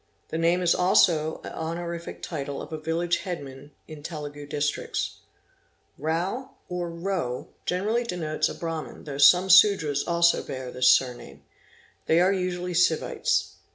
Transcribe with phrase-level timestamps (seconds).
[0.29, 5.17] The name is also a honorific title of a village headman in Telugu Districts.
[5.95, 11.43] Mao or Row generally denotes a Brahmin though some Sudras also bear this surname.
[12.07, 13.57] They are usually Sivites.